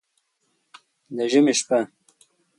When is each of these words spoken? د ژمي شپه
د 1.15 1.17
ژمي 1.31 1.53
شپه 1.59 1.79